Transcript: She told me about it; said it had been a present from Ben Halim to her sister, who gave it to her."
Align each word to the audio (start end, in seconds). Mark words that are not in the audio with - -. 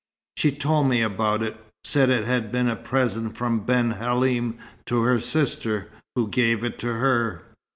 She 0.35 0.51
told 0.51 0.87
me 0.89 1.03
about 1.03 1.43
it; 1.43 1.55
said 1.83 2.09
it 2.09 2.25
had 2.25 2.51
been 2.51 2.67
a 2.67 2.75
present 2.75 3.37
from 3.37 3.59
Ben 3.59 3.91
Halim 3.91 4.57
to 4.87 5.03
her 5.03 5.19
sister, 5.19 5.91
who 6.15 6.27
gave 6.27 6.63
it 6.63 6.79
to 6.79 6.91
her." 6.95 7.43